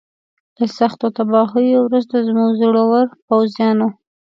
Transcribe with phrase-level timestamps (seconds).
[0.59, 3.87] له سختو تباهیو وروسته زموږ زړورو پوځیانو.